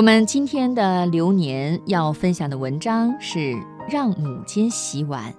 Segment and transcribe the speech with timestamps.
[0.00, 3.54] 我们今天的流年要分享的文章是
[3.86, 5.30] 让母亲洗碗。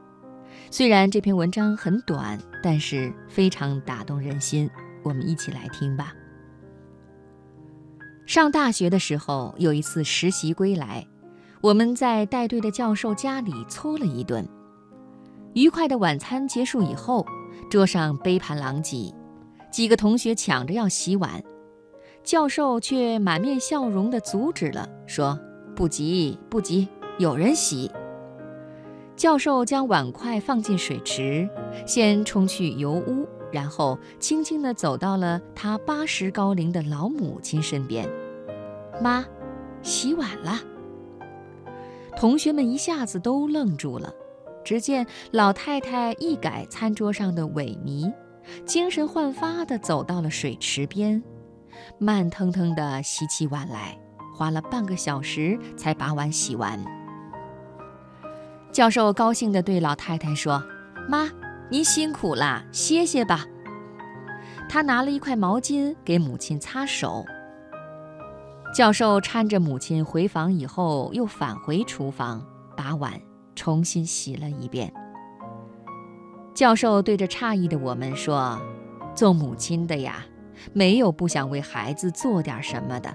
[0.69, 4.69] 虽然这篇文章很短，但是非常打动人心。
[5.01, 6.13] 我们一起来听吧。
[8.27, 11.07] 上大学的时候，有一次实习归来，
[11.61, 14.47] 我们在带队的教授家里搓了一顿。
[15.55, 17.25] 愉快的晚餐结束以后，
[17.67, 19.11] 桌上杯盘狼藉，
[19.71, 21.43] 几个同学抢着要洗碗。
[22.23, 25.39] 教授却满面笑容地阻止了，说
[25.75, 27.91] ：“不急，不急，有人洗。”
[29.17, 31.49] 教授将碗筷放进水池，
[31.85, 38.07] 先冲去油污，然后轻轻地走到了他八十高龄的老母亲身边
[39.01, 39.25] ：“妈，
[39.81, 40.59] 洗碗了。”
[42.15, 44.13] 同学们一下子都愣住了。
[44.63, 48.13] 只见老太太一改餐桌上的萎靡，
[48.63, 51.21] 精神焕发地走到了水池边。
[51.97, 53.97] 慢腾腾地洗起碗来，
[54.35, 56.79] 花了半个小时才把碗洗完。
[58.71, 60.63] 教授高兴地对老太太说
[61.09, 61.29] ：“妈，
[61.69, 63.45] 您辛苦了，歇歇吧。”
[64.69, 67.25] 他拿了一块毛巾给母亲擦手。
[68.73, 72.41] 教授搀着母亲回房以后，又返回厨房，
[72.77, 73.19] 把碗
[73.53, 74.93] 重新洗了一遍。
[76.53, 78.57] 教授对着诧异的我们说
[79.13, 80.23] ：“做母亲的呀。”
[80.73, 83.13] 没有不想为孩子做点什么的，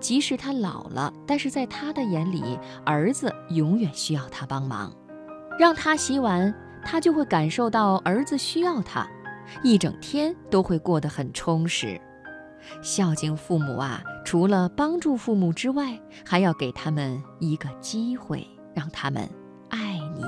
[0.00, 4.92] 即使他老了，但是在他的眼里，儿子永远需要他帮忙。
[5.58, 9.06] 让他洗碗，他就会感受到儿子需要他，
[9.62, 12.00] 一整天都会过得很充实。
[12.82, 19.28] 孝敬父母啊，除了帮助父母之外，还要给他们一个机会，让他们
[19.70, 20.24] 爱你。